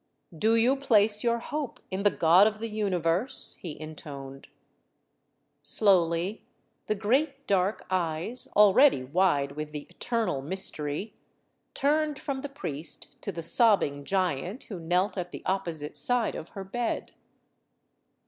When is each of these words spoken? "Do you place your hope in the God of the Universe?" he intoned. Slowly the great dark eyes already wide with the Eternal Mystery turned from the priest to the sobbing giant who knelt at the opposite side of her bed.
"Do 0.35 0.55
you 0.55 0.75
place 0.77 1.23
your 1.23 1.37
hope 1.37 1.79
in 1.91 2.01
the 2.01 2.09
God 2.09 2.47
of 2.47 2.57
the 2.57 2.69
Universe?" 2.69 3.55
he 3.59 3.79
intoned. 3.79 4.47
Slowly 5.61 6.43
the 6.87 6.95
great 6.95 7.45
dark 7.45 7.85
eyes 7.91 8.47
already 8.55 9.03
wide 9.03 9.51
with 9.51 9.71
the 9.73 9.85
Eternal 9.91 10.41
Mystery 10.41 11.13
turned 11.75 12.17
from 12.17 12.41
the 12.41 12.49
priest 12.49 13.21
to 13.21 13.31
the 13.31 13.43
sobbing 13.43 14.03
giant 14.03 14.63
who 14.63 14.79
knelt 14.79 15.19
at 15.19 15.29
the 15.29 15.43
opposite 15.45 15.95
side 15.95 16.33
of 16.33 16.49
her 16.57 16.63
bed. 16.63 17.11